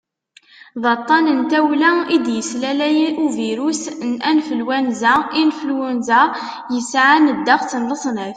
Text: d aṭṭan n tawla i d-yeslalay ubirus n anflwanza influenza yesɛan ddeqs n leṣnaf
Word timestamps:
d 0.81 0.83
aṭṭan 0.93 1.25
n 1.37 1.41
tawla 1.51 1.91
i 2.15 2.17
d-yeslalay 2.25 2.97
ubirus 3.23 3.81
n 4.09 4.11
anflwanza 4.29 5.13
influenza 5.41 6.21
yesɛan 6.73 7.25
ddeqs 7.37 7.71
n 7.77 7.87
leṣnaf 7.89 8.29